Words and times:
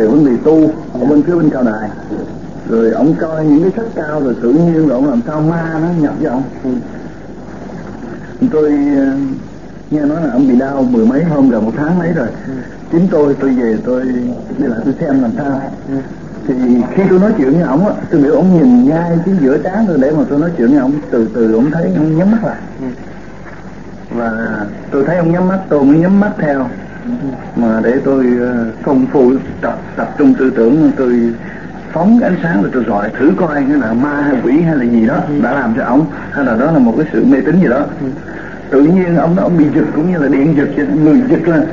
về 0.00 0.06
vấn 0.06 0.24
đề 0.24 0.32
tu, 0.44 0.70
ở 0.92 1.04
bên 1.10 1.22
phía 1.22 1.34
bên 1.34 1.50
cao 1.50 1.62
đài. 1.62 1.90
Rồi 2.68 2.90
ông 2.90 3.14
coi 3.20 3.44
những 3.46 3.62
cái 3.62 3.72
sách 3.76 3.92
cao 3.96 4.20
rồi 4.20 4.34
tự 4.42 4.52
nhiên 4.52 4.88
rồi 4.88 4.90
ông 4.90 5.10
làm 5.10 5.22
sao 5.26 5.40
ma 5.40 5.78
nó 5.82 5.88
nhập 6.02 6.14
với 6.20 6.30
ông. 6.30 6.42
Tôi 8.52 8.70
ờ, 8.96 9.04
nghe 9.90 10.00
nói 10.00 10.22
là 10.26 10.32
ông 10.32 10.48
bị 10.48 10.58
đau 10.58 10.82
mười 10.82 11.06
mấy 11.06 11.24
hôm 11.24 11.48
gần 11.50 11.64
một 11.64 11.72
tháng 11.76 11.98
mấy 11.98 12.12
rồi. 12.12 12.28
Chính 12.92 13.08
tôi 13.10 13.36
tôi 13.40 13.50
về 13.50 13.76
tôi, 13.86 14.02
đi 14.58 14.66
lại 14.66 14.80
tôi 14.84 14.94
xem 15.00 15.22
làm 15.22 15.30
sao. 15.38 15.60
Thì 16.48 16.54
khi 16.94 17.02
tôi 17.10 17.18
nói 17.18 17.32
chuyện 17.38 17.52
với 17.52 17.62
ông 17.62 17.86
á, 17.88 17.94
tôi 18.10 18.22
biểu 18.22 18.34
ông 18.34 18.58
nhìn 18.58 18.88
ngay 18.88 19.18
cái 19.26 19.34
giữa 19.40 19.58
trán 19.64 19.84
tôi 19.88 19.98
để 20.02 20.10
mà 20.10 20.22
tôi 20.30 20.38
nói 20.38 20.50
chuyện 20.58 20.68
với 20.70 20.78
ông, 20.78 20.92
từ 21.10 21.28
từ 21.34 21.54
ông 21.54 21.70
thấy 21.70 21.92
ông 21.96 22.18
nhắm 22.18 22.30
mắt 22.30 22.44
lại. 22.44 22.60
Và 24.10 24.30
tôi 24.90 25.04
thấy 25.06 25.16
ông 25.16 25.32
nhắm 25.32 25.48
mắt, 25.48 25.58
tôi 25.70 25.84
mới 25.84 25.98
nhắm 25.98 26.20
mắt 26.20 26.32
theo 26.38 26.70
mà 27.56 27.80
để 27.84 28.00
tôi 28.04 28.26
ờ, 28.40 28.66
không 28.82 29.06
phụ 29.12 29.32
tập 29.60 29.78
tập 29.96 30.14
trung 30.18 30.34
tư 30.34 30.52
tưởng 30.56 30.90
tôi 30.96 31.34
phóng 31.92 32.20
ánh 32.22 32.36
sáng 32.42 32.62
rồi 32.62 32.70
tôi 32.74 32.82
gọi 32.82 33.10
thử 33.18 33.32
coi 33.36 33.54
cái 33.54 33.78
là 33.78 33.92
ma 33.92 34.22
hay 34.22 34.36
quỷ 34.44 34.60
hay 34.60 34.76
là 34.76 34.84
gì 34.84 35.06
đó 35.06 35.16
đã 35.42 35.52
làm 35.52 35.74
cho 35.76 35.84
ông 35.84 36.06
hay 36.30 36.44
là 36.44 36.56
đó 36.56 36.70
là 36.70 36.78
một 36.78 36.94
cái 36.96 37.06
sự 37.12 37.24
mê 37.24 37.40
tín 37.46 37.60
gì 37.60 37.68
đó. 37.68 37.84
Tự 38.70 38.82
nhiên 38.82 39.16
ông 39.16 39.36
đó 39.36 39.42
ông 39.42 39.58
bị 39.58 39.64
giật 39.74 39.84
cũng 39.94 40.12
như 40.12 40.18
là 40.18 40.28
điện 40.28 40.56
giật 40.56 40.88
người 41.04 41.22
giật 41.28 41.48
lên. 41.48 41.66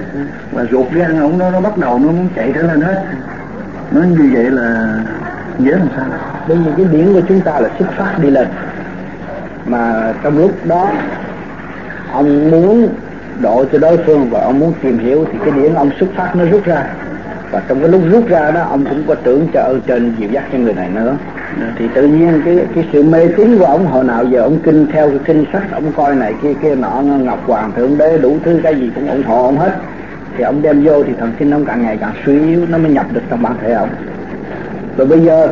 Và 0.52 0.66
ruột 0.72 0.92
gan 0.92 1.20
ông 1.20 1.38
nó 1.38 1.52
nó 1.52 1.62
bắt 1.62 1.78
đầu 1.78 2.00
nó 2.00 2.12
muốn 2.12 2.28
chạy 2.36 2.52
trở 2.56 2.62
lên 2.62 2.82
hết. 2.82 3.04
Nó 3.92 4.02
như 4.02 4.30
vậy 4.34 4.52
là 4.52 5.00
dễ 5.60 5.72
làm 5.72 5.88
sao 5.96 6.06
bởi 6.48 6.58
vì 6.58 6.72
cái 6.78 6.86
điển 6.92 7.14
của 7.14 7.22
chúng 7.28 7.42
ta 7.42 7.60
là 7.60 7.70
xuất 7.80 7.88
phát 7.98 8.20
đi 8.22 8.30
lên. 8.30 8.48
Mà 9.66 10.14
trong 10.24 10.38
lúc 10.38 10.52
đó 10.66 10.92
ông 12.12 12.52
muốn 12.52 12.90
độ 13.42 13.66
cho 13.72 13.80
đối 13.80 13.98
phương 13.98 14.30
và 14.30 14.42
ông 14.42 14.60
muốn 14.60 14.74
tìm 14.82 14.98
hiểu 14.98 15.26
thì 15.32 15.40
cái 15.46 15.52
điển 15.52 15.74
ông 15.74 15.90
xuất 16.00 16.08
phát 16.16 16.36
nó 16.36 16.46
rút 16.46 16.64
ra. 16.66 16.84
Và 17.52 17.62
trong 17.68 17.80
cái 17.80 17.90
lúc 17.90 18.02
rút 18.12 18.28
ra 18.28 18.52
đó, 18.52 18.62
ông 18.62 18.86
cũng 18.86 19.04
có 19.08 19.16
tưởng 19.16 19.48
cho 19.54 19.60
ở 19.60 19.80
trên 19.88 20.16
dịu 20.20 20.30
dắt 20.32 20.44
cho 20.52 20.58
người 20.58 20.74
này 20.74 20.90
nữa. 20.90 21.18
Thì 21.78 21.88
tự 21.96 22.08
nhiên 22.08 22.42
cái 22.46 22.60
cái 22.76 22.90
sự 22.94 23.04
mê 23.04 23.28
tín 23.28 23.58
của 23.58 23.66
ông, 23.66 23.86
hồi 23.86 24.04
nào 24.04 24.26
giờ 24.26 24.42
ông 24.42 24.60
kinh 24.64 24.88
theo 24.94 25.10
cái 25.10 25.20
kinh 25.26 25.46
sách 25.54 25.64
ông 25.72 25.92
coi 25.92 26.16
này, 26.16 26.34
kia 26.42 26.54
kia 26.62 26.76
nọ, 26.76 27.02
ngọc 27.02 27.44
hoàng, 27.48 27.72
thượng 27.76 27.98
đế, 27.98 28.18
đủ 28.18 28.38
thứ 28.44 28.60
cái 28.64 28.76
gì 28.76 28.92
cũng 28.96 29.08
ủng 29.10 29.24
hộ 29.24 29.44
ông 29.44 29.58
hết. 29.58 29.72
Thì 30.38 30.44
ông 30.44 30.62
đem 30.62 30.84
vô 30.84 31.04
thì 31.04 31.14
thần 31.20 31.32
kinh 31.40 31.52
ông 31.52 31.66
càng 31.66 31.82
ngày 31.82 31.98
càng 32.02 32.14
suy 32.26 32.40
yếu, 32.40 32.66
nó 32.70 32.78
mới 32.78 32.92
nhập 32.92 33.06
được 33.14 33.22
trong 33.30 33.42
bản 33.42 33.54
thể 33.62 33.72
ông. 33.72 33.90
Rồi 34.98 35.08
bây 35.08 35.20
giờ, 35.20 35.48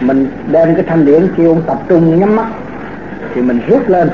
mình 0.00 0.26
đem 0.46 0.74
cái 0.74 0.84
thanh 0.88 1.04
điển 1.04 1.26
kêu 1.36 1.48
ông 1.48 1.62
tập 1.66 1.78
trung 1.88 2.18
nhắm 2.18 2.36
mắt, 2.36 2.46
thì 3.34 3.42
mình 3.42 3.60
rút 3.68 3.88
lên. 3.88 4.10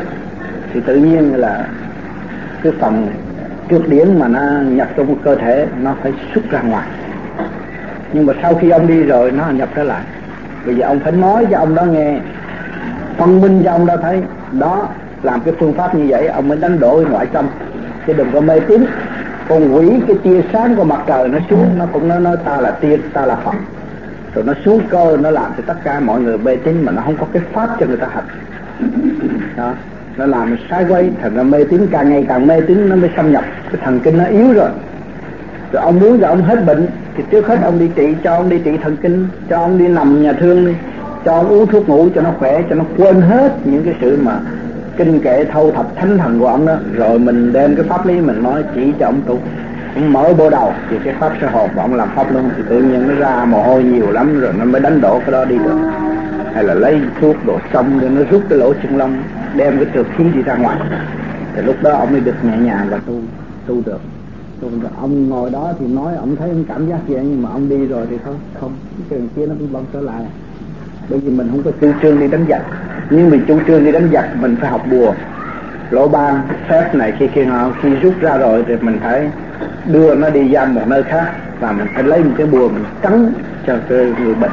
Thì 0.73 0.81
tự 0.81 0.97
nhiên 0.97 1.35
là 1.35 1.67
cái 2.63 2.73
phần 2.81 3.09
trước 3.69 3.89
điển 3.89 4.19
mà 4.19 4.29
nó 4.29 4.41
nhập 4.63 4.89
trong 4.97 5.19
cơ 5.25 5.37
thể, 5.37 5.67
nó 5.81 5.95
phải 6.03 6.13
xuất 6.35 6.51
ra 6.51 6.61
ngoài. 6.63 6.89
Nhưng 8.13 8.27
mà 8.27 8.33
sau 8.43 8.55
khi 8.55 8.71
ông 8.71 8.87
đi 8.87 9.03
rồi, 9.03 9.31
nó 9.31 9.51
nhập 9.51 9.69
trở 9.75 9.83
lại. 9.83 10.03
Bây 10.67 10.75
giờ 10.75 10.87
ông 10.87 11.01
phải 11.01 11.13
nói 11.13 11.47
cho 11.51 11.59
ông 11.59 11.75
đó 11.75 11.85
nghe, 11.85 12.21
phân 13.17 13.41
minh 13.41 13.63
cho 13.65 13.71
ông 13.71 13.87
đó 13.87 13.97
thấy. 14.03 14.23
Đó, 14.53 14.89
làm 15.23 15.41
cái 15.41 15.55
phương 15.59 15.73
pháp 15.73 15.95
như 15.95 16.07
vậy, 16.09 16.27
ông 16.27 16.49
mới 16.49 16.59
đánh 16.59 16.81
đổi 16.81 17.05
ngoại 17.05 17.27
tâm. 17.27 17.47
Chứ 18.07 18.13
đừng 18.13 18.33
có 18.33 18.41
mê 18.41 18.61
tín. 18.61 18.85
Còn 19.49 19.75
quỷ, 19.75 20.01
cái 20.07 20.17
tia 20.23 20.41
sáng 20.53 20.77
của 20.77 20.85
mặt 20.85 21.01
trời 21.07 21.29
nó 21.29 21.39
xuống, 21.51 21.79
nó 21.79 21.87
cũng 21.93 22.09
nói 22.09 22.21
nói 22.21 22.37
ta 22.45 22.61
là 22.61 22.71
tiên, 22.71 23.01
ta 23.13 23.27
là 23.27 23.37
phật. 23.37 23.55
Rồi 24.35 24.45
nó 24.45 24.53
xuống 24.65 24.81
cơ, 24.91 25.17
nó 25.21 25.31
làm 25.31 25.53
cho 25.57 25.63
tất 25.67 25.77
cả 25.85 26.01
mọi 26.01 26.21
người 26.21 26.39
mê 26.39 26.57
tín 26.57 26.83
mà 26.85 26.93
nó 26.93 27.03
không 27.03 27.17
có 27.17 27.27
cái 27.33 27.43
pháp 27.53 27.69
cho 27.81 27.87
người 27.87 27.97
ta 27.97 28.09
hành. 28.11 28.25
Đó 29.57 29.73
nó 30.21 30.27
làm 30.27 30.57
sai 30.71 30.85
quay 30.89 31.11
thành 31.23 31.35
ra 31.35 31.43
mê 31.43 31.65
tín, 31.65 31.87
càng 31.91 32.11
ngày 32.11 32.25
càng 32.29 32.47
mê 32.47 32.61
tín, 32.61 32.89
nó 32.89 32.97
mới 32.97 33.11
xâm 33.17 33.33
nhập. 33.33 33.45
Cái 33.73 33.81
thần 33.85 34.01
kinh 34.01 34.19
nó 34.19 34.25
yếu 34.25 34.53
rồi. 34.53 34.69
Rồi 35.73 35.83
ông 35.83 36.01
muốn 36.01 36.21
cho 36.21 36.27
ông 36.27 36.43
hết 36.43 36.67
bệnh, 36.67 36.87
thì 37.17 37.25
trước 37.31 37.47
hết 37.47 37.59
ông 37.63 37.79
đi 37.79 37.91
trị, 37.95 38.15
cho 38.25 38.35
ông 38.35 38.49
đi 38.49 38.59
trị 38.59 38.77
thần 38.83 38.97
kinh, 38.97 39.29
cho 39.51 39.57
ông 39.57 39.79
đi 39.79 39.89
nằm 39.89 40.23
nhà 40.23 40.33
thương 40.33 40.67
đi, 40.67 40.73
cho 41.25 41.33
ông 41.33 41.49
uống 41.49 41.67
thuốc 41.67 41.89
ngủ 41.89 42.09
cho 42.15 42.21
nó 42.21 42.31
khỏe, 42.39 42.63
cho 42.71 42.77
nó 42.77 42.85
quên 42.97 43.21
hết 43.21 43.53
những 43.65 43.85
cái 43.85 43.95
sự 44.01 44.19
mà 44.23 44.33
kinh 44.97 45.21
kệ 45.21 45.45
thâu 45.45 45.71
thập 45.71 45.97
thánh 45.97 46.19
thần 46.19 46.41
của 46.41 46.47
ông 46.47 46.67
đó. 46.67 46.75
Rồi 46.95 47.19
mình 47.19 47.53
đem 47.53 47.77
cái 47.77 47.85
pháp 47.89 48.07
lý 48.07 48.21
mình 48.21 48.43
nói 48.43 48.65
chỉ 48.75 48.93
cho 48.99 49.07
ông 49.07 49.21
tu. 49.27 49.39
Ông 49.95 50.13
mở 50.13 50.33
bộ 50.39 50.51
đầu, 50.51 50.73
thì 50.91 50.97
cái 51.05 51.15
pháp 51.21 51.33
sẽ 51.41 51.47
hồn 51.47 51.71
và 51.75 51.83
ông 51.83 51.95
làm 51.95 52.09
pháp 52.15 52.33
luôn. 52.33 52.51
Thì 52.57 52.63
tự 52.69 52.83
nhiên 52.83 53.09
nó 53.09 53.15
ra 53.15 53.45
mồ 53.45 53.63
hôi 53.63 53.83
nhiều 53.83 54.11
lắm, 54.11 54.41
rồi 54.41 54.53
nó 54.59 54.65
mới 54.65 54.81
đánh 54.81 55.01
đổ 55.01 55.21
cái 55.21 55.33
đó 55.33 55.45
đi 55.45 55.59
được. 55.59 55.79
Hay 56.55 56.65
là 56.65 56.75
lấy 56.75 57.01
thuốc 57.21 57.37
đổ 57.47 57.59
xong 57.73 57.99
để 58.01 58.09
nó 58.09 58.21
rút 58.31 58.43
cái 58.49 58.59
lỗ 58.59 58.73
chân 58.83 58.97
lông 58.97 59.23
đem 59.57 59.77
cái 59.77 59.87
trượt 59.95 60.07
khí 60.17 60.25
đi 60.35 60.43
ra 60.43 60.57
ngoài. 60.57 60.77
Thì 61.55 61.63
lúc 61.63 61.77
đó 61.83 61.91
ông 61.93 62.13
mới 62.13 62.21
được 62.21 62.45
nhẹ 62.45 62.57
nhàng 62.57 62.87
và 62.91 62.99
tu 63.07 63.15
tu 63.67 63.83
được. 63.87 64.01
Ông 65.01 65.29
ngồi 65.29 65.51
đó 65.51 65.73
thì 65.79 65.87
nói, 65.87 66.17
ông 66.17 66.37
thấy 66.37 66.49
ông 66.49 66.65
cảm 66.69 66.89
giác 66.89 66.99
vậy 67.09 67.21
nhưng 67.25 67.43
mà 67.43 67.49
ông 67.49 67.69
đi 67.69 67.87
rồi 67.87 68.07
thì 68.11 68.19
không 68.25 68.39
không. 68.61 68.73
Cái 69.11 69.21
kia 69.37 69.47
nó 69.47 69.55
cũng 69.59 69.73
bong 69.73 69.85
trở 69.93 70.01
lại. 70.01 70.23
Bởi 71.09 71.19
vì 71.19 71.31
mình 71.31 71.49
không 71.51 71.63
có 71.63 71.71
chủ 71.81 71.93
trương 72.03 72.21
đi 72.21 72.29
đánh 72.29 72.45
giặc. 72.49 72.63
Nhưng 73.11 73.31
mình 73.31 73.45
chủ 73.49 73.59
trương 73.67 73.85
đi 73.85 73.93
đánh 73.93 74.09
giặc, 74.13 74.37
mình 74.37 74.57
phải 74.61 74.71
học 74.71 74.83
bùa. 74.91 75.15
Lỗ 75.91 76.09
ban 76.09 76.41
phép 76.69 76.95
này 76.95 77.13
khi 77.19 77.29
khi 77.33 77.45
nào 77.45 77.73
khi 77.83 77.91
rút 77.95 78.15
ra 78.21 78.37
rồi 78.37 78.65
thì 78.69 78.75
mình 78.81 78.99
phải 79.03 79.31
đưa 79.87 80.15
nó 80.15 80.31
đi 80.31 80.53
giam 80.53 80.75
một 80.75 80.83
nơi 80.87 81.03
khác 81.03 81.33
và 81.61 81.73
mình 81.73 81.87
phải 81.95 82.03
lấy 82.03 82.25
một 82.25 82.33
cái 82.37 82.47
bùa 82.47 82.69
mình 82.69 82.85
cắn 83.03 83.33
cho 83.67 83.77
cái 83.89 84.13
người 84.21 84.35
bệnh. 84.35 84.53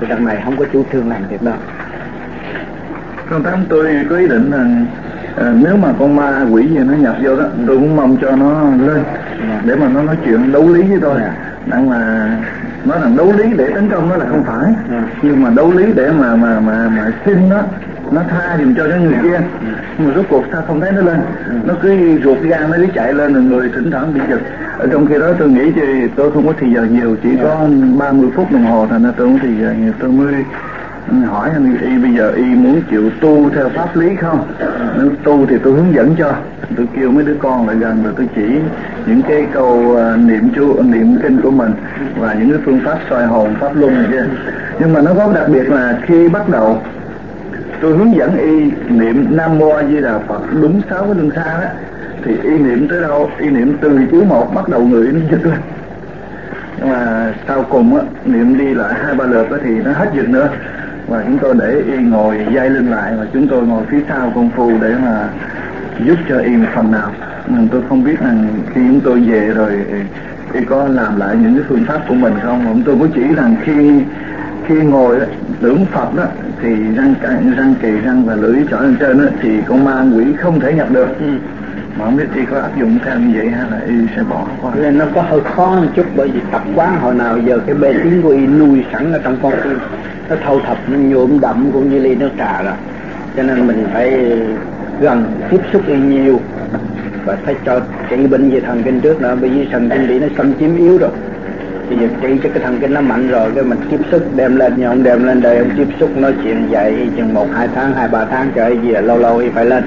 Thì 0.00 0.06
đằng 0.06 0.24
này 0.24 0.42
không 0.44 0.56
có 0.56 0.64
chủ 0.72 0.84
trương 0.92 1.08
làm 1.08 1.22
việc 1.30 1.42
đâu 1.42 1.54
con 3.30 3.42
tám 3.42 3.64
tôi 3.68 3.96
có 4.10 4.16
ý 4.16 4.26
định 4.26 4.50
là 4.50 4.66
à, 5.36 5.52
nếu 5.62 5.76
mà 5.76 5.88
con 5.98 6.16
ma 6.16 6.46
quỷ 6.50 6.66
gì 6.68 6.78
nó 6.78 6.94
nhập 6.94 7.16
vô 7.22 7.36
đó 7.36 7.44
tôi 7.66 7.76
cũng 7.76 7.96
mong 7.96 8.16
cho 8.20 8.30
nó 8.36 8.62
lên 8.86 9.02
để 9.64 9.76
mà 9.76 9.88
nó 9.88 10.02
nói 10.02 10.16
chuyện 10.24 10.52
đấu 10.52 10.68
lý 10.68 10.82
với 10.82 10.98
tôi. 11.00 11.20
Đang 11.66 11.90
là 11.90 12.28
nó 12.84 12.96
là 12.96 13.10
đấu 13.16 13.32
lý 13.38 13.44
để 13.56 13.70
tấn 13.74 13.90
công 13.90 14.08
nó 14.08 14.16
là 14.16 14.24
không 14.30 14.44
phải. 14.44 14.72
Nhưng 15.22 15.42
mà 15.42 15.50
đấu 15.56 15.72
lý 15.72 15.84
để 15.94 16.10
mà 16.10 16.36
mà 16.36 16.60
mà 16.60 16.88
mà 16.88 17.12
xin 17.24 17.48
nó 17.48 17.62
nó 18.10 18.22
tha 18.28 18.58
dùm 18.58 18.74
cho 18.74 18.86
cái 18.90 19.00
người 19.00 19.14
kia. 19.22 19.40
Mà 19.98 20.10
rốt 20.16 20.24
cuộc 20.28 20.44
sao 20.52 20.62
không 20.66 20.80
thấy 20.80 20.92
nó 20.92 21.02
lên? 21.02 21.20
Nó 21.64 21.74
cứ 21.82 22.18
ruột 22.24 22.38
gan 22.38 22.70
nó 22.70 22.76
cứ 22.76 22.86
chạy 22.94 23.14
lên 23.14 23.34
rồi 23.34 23.42
người 23.42 23.70
thỉnh 23.74 23.90
thoảng 23.90 24.14
bị 24.14 24.20
giật. 24.30 24.40
Ở 24.78 24.86
trong 24.92 25.06
khi 25.06 25.18
đó 25.18 25.26
tôi 25.38 25.48
nghĩ 25.48 25.72
thì 25.72 26.08
tôi 26.16 26.32
không 26.32 26.46
có 26.46 26.52
thì 26.60 26.72
giờ 26.74 26.86
nhiều 26.90 27.16
chỉ 27.22 27.28
có 27.42 27.66
30 27.98 28.30
phút 28.34 28.52
đồng 28.52 28.64
hồ 28.64 28.86
thành 28.90 29.02
ra 29.04 29.10
tôi 29.16 29.26
không 29.26 29.38
có 29.42 29.48
giờ 29.60 29.74
nhiều. 29.80 29.92
Tôi 30.00 30.10
mới 30.10 30.34
hỏi 31.10 31.50
anh 31.52 31.78
y 31.80 31.98
bây 31.98 32.14
giờ 32.14 32.32
y 32.36 32.42
muốn 32.42 32.82
chịu 32.90 33.10
tu 33.20 33.50
theo 33.50 33.68
pháp 33.68 33.96
lý 33.96 34.16
không? 34.16 34.46
Nếu 34.96 35.10
tu 35.24 35.46
thì 35.46 35.56
tôi 35.64 35.72
hướng 35.72 35.94
dẫn 35.94 36.14
cho. 36.18 36.32
Tôi 36.76 36.88
kêu 36.96 37.10
mấy 37.10 37.24
đứa 37.24 37.36
con 37.38 37.66
lại 37.66 37.76
gần 37.76 38.02
rồi 38.04 38.12
tôi 38.16 38.28
chỉ 38.36 38.60
những 39.06 39.22
cái 39.28 39.46
câu 39.52 39.66
uh, 39.66 40.18
niệm 40.18 40.50
chú 40.56 40.82
niệm 40.82 41.16
kinh 41.22 41.40
của 41.40 41.50
mình 41.50 41.72
và 42.18 42.34
những 42.34 42.50
cái 42.50 42.60
phương 42.64 42.80
pháp 42.84 42.98
soi 43.10 43.26
hồn 43.26 43.54
pháp 43.60 43.76
luân 43.76 43.94
này 43.94 44.04
kia. 44.10 44.24
Nhưng 44.78 44.92
mà 44.92 45.00
nó 45.00 45.14
có 45.14 45.32
đặc 45.34 45.48
biệt 45.48 45.70
là 45.70 45.98
khi 46.06 46.28
bắt 46.28 46.48
đầu 46.48 46.82
tôi 47.80 47.96
hướng 47.96 48.16
dẫn 48.16 48.36
y 48.36 48.70
niệm 48.88 49.26
nam 49.36 49.58
mô 49.58 49.68
a 49.68 49.82
di 49.84 50.00
đà 50.00 50.18
phật 50.18 50.40
đúng 50.62 50.80
sáu 50.90 51.04
cái 51.04 51.14
đường 51.14 51.30
xa 51.36 51.60
đó 51.60 51.68
thì 52.24 52.32
y 52.42 52.58
niệm 52.58 52.88
tới 52.88 53.00
đâu? 53.00 53.30
Y 53.38 53.50
niệm 53.50 53.76
từ 53.80 54.00
chữ 54.10 54.24
một 54.28 54.54
bắt 54.54 54.68
đầu 54.68 54.80
người 54.80 55.06
nó 55.12 55.20
giật 55.30 55.46
lên. 55.46 55.58
Nhưng 56.78 56.88
mà 56.88 57.32
sau 57.48 57.64
cùng 57.70 57.96
á 57.96 58.02
niệm 58.24 58.58
đi 58.58 58.74
lại 58.74 58.94
hai 59.04 59.14
ba 59.14 59.24
lượt 59.24 59.50
đó 59.50 59.56
thì 59.64 59.70
nó 59.84 59.92
hết 59.92 60.06
giật 60.16 60.28
nữa 60.28 60.48
và 61.08 61.22
chúng 61.26 61.38
tôi 61.38 61.54
để 61.58 61.82
y 61.86 61.96
ngồi 61.98 62.46
dây 62.54 62.70
lưng 62.70 62.90
lại 62.90 63.12
và 63.18 63.26
chúng 63.32 63.48
tôi 63.48 63.66
ngồi 63.66 63.84
phía 63.90 64.00
sau 64.08 64.32
công 64.34 64.50
phu 64.50 64.70
để 64.82 64.94
mà 65.02 65.28
giúp 66.06 66.16
cho 66.28 66.38
y 66.38 66.56
một 66.56 66.68
phần 66.74 66.92
nào. 66.92 67.10
Nhưng 67.48 67.68
tôi 67.68 67.82
không 67.88 68.04
biết 68.04 68.20
rằng 68.20 68.48
khi 68.74 68.80
chúng 68.88 69.00
tôi 69.00 69.20
về 69.20 69.50
rồi 69.54 69.84
y 70.52 70.64
có 70.64 70.88
làm 70.88 71.16
lại 71.20 71.36
những 71.36 71.54
cái 71.54 71.64
phương 71.68 71.84
pháp 71.84 72.00
của 72.08 72.14
mình 72.14 72.34
không. 72.42 72.64
Chúng 72.68 72.82
tôi 72.82 72.96
có 73.00 73.06
chỉ 73.14 73.34
rằng 73.34 73.56
khi 73.64 74.02
khi 74.66 74.74
ngồi 74.74 75.20
đó, 75.20 75.26
tưởng 75.60 75.86
Phật 75.86 76.14
đó 76.14 76.24
thì 76.62 76.68
răng 76.96 77.14
răng 77.56 77.74
kỳ 77.82 77.90
răng 77.90 78.24
và 78.24 78.34
lưỡi 78.34 78.56
chỏ 78.70 78.76
lên 78.76 78.96
trên 79.00 79.18
đó, 79.18 79.24
thì 79.42 79.50
con 79.68 79.84
ma 79.84 80.04
quỷ 80.16 80.24
không 80.38 80.60
thể 80.60 80.72
nhập 80.72 80.90
được. 80.90 81.18
Ừ. 81.18 81.26
mà 81.98 82.04
không 82.04 82.16
biết 82.16 82.26
y 82.34 82.44
có 82.44 82.60
áp 82.60 82.70
dụng 82.80 82.98
theo 83.04 83.18
như 83.18 83.32
vậy 83.34 83.50
hay 83.50 83.70
là 83.70 83.80
y 83.86 83.94
sẽ 84.16 84.22
bỏ 84.22 84.46
qua. 84.60 84.72
Nên 84.74 84.98
nó 84.98 85.04
có 85.14 85.22
hơi 85.22 85.40
khó 85.40 85.80
một 85.80 85.88
chút 85.96 86.06
bởi 86.16 86.28
vì 86.28 86.40
tập 86.52 86.62
quán 86.74 86.96
hồi 87.00 87.14
nào 87.14 87.38
giờ 87.38 87.58
cái 87.66 87.74
bề 87.74 87.92
tiếng 88.04 88.22
của 88.22 88.28
y 88.28 88.46
nuôi 88.46 88.84
sẵn 88.92 89.12
ở 89.12 89.18
trong 89.24 89.36
con 89.42 89.52
tim 89.64 89.78
nó 90.28 90.36
thâu 90.44 90.60
thập, 90.60 90.78
nó 90.88 90.98
nhuộm 90.98 91.40
đậm 91.40 91.70
cũng 91.72 91.90
như 91.90 91.98
ly 91.98 92.14
nước 92.14 92.30
trà 92.38 92.62
rồi 92.62 92.74
cho 93.36 93.42
nên 93.42 93.66
mình 93.66 93.86
phải 93.92 94.10
gần 95.00 95.40
tiếp 95.50 95.60
xúc 95.72 95.82
nhiều 95.88 96.40
và 97.24 97.36
phải 97.44 97.54
cho 97.66 97.80
trị 98.10 98.26
bệnh 98.26 98.50
về 98.50 98.60
thần 98.60 98.82
kinh 98.82 99.00
trước 99.00 99.20
nữa 99.20 99.36
bởi 99.40 99.50
vì 99.50 99.68
thần 99.72 99.90
kinh 99.90 100.08
bị 100.08 100.18
nó 100.18 100.26
xâm 100.36 100.54
chiếm 100.54 100.76
yếu 100.76 100.98
rồi. 100.98 101.10
Bây 101.88 101.98
giờ 101.98 102.06
trị 102.22 102.38
cho 102.42 102.48
cái 102.54 102.62
thần 102.62 102.78
kinh 102.80 102.94
nó 102.94 103.00
mạnh 103.00 103.28
rồi, 103.28 103.50
cái 103.54 103.64
mình 103.64 103.78
tiếp 103.90 104.00
xúc, 104.10 104.22
đem 104.36 104.56
lên 104.56 104.72
nhưng 104.76 104.88
ông 104.88 105.02
đem 105.02 105.24
lên 105.24 105.42
đây, 105.42 105.58
ông 105.58 105.70
tiếp 105.76 105.86
xúc, 106.00 106.16
nói 106.16 106.34
chuyện 106.44 106.68
dạy 106.70 107.08
chừng 107.16 107.34
một, 107.34 107.46
hai 107.54 107.68
tháng, 107.74 107.94
hai, 107.94 108.08
ba 108.08 108.24
tháng, 108.24 108.50
trời 108.54 108.78
gì 108.82 108.90
là 108.90 109.00
lâu 109.00 109.18
lâu 109.18 109.40
thì 109.40 109.48
phải 109.54 109.64
lên. 109.64 109.84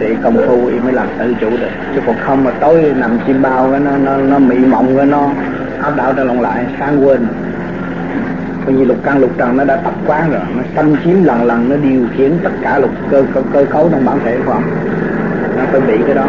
Thì 0.00 0.06
công 0.22 0.36
phu 0.46 0.70
thì 0.70 0.78
mới 0.78 0.92
làm 0.92 1.06
tự 1.18 1.34
chủ 1.40 1.50
được. 1.50 1.68
Chứ 1.94 2.00
còn 2.06 2.16
không 2.26 2.44
mà 2.44 2.50
tối 2.60 2.92
nằm 2.96 3.18
chim 3.26 3.42
bao 3.42 3.78
nó 3.78 3.96
nó 4.04 4.16
nó 4.16 4.38
mị 4.38 4.56
mộng 4.56 4.96
cái 4.96 5.06
nó, 5.06 5.30
áp 5.82 5.96
đảo 5.96 6.12
ra 6.16 6.24
lòng 6.24 6.40
lại, 6.40 6.64
sáng 6.80 7.06
quên 7.06 7.26
coi 8.68 8.76
như 8.76 8.84
lục 8.84 8.98
căn 9.04 9.20
lục 9.20 9.30
trần 9.38 9.56
nó 9.56 9.64
đã 9.64 9.76
tập 9.76 9.94
quán 10.06 10.30
rồi. 10.30 10.40
Nó 10.56 10.62
xâm 10.76 10.96
chiếm 11.04 11.24
lần 11.24 11.44
lần 11.44 11.68
nó 11.68 11.76
điều 11.76 12.06
khiển 12.16 12.38
tất 12.44 12.50
cả 12.62 12.78
lục 12.78 12.90
cơ 13.10 13.24
cơ, 13.34 13.42
cơ 13.52 13.64
cấu 13.72 13.88
trong 13.92 14.04
bản 14.04 14.18
thể 14.24 14.38
của 14.46 14.52
ông. 14.52 14.62
Nó 15.56 15.62
phải 15.72 15.80
bị 15.80 15.98
cái 16.06 16.14
đó. 16.14 16.26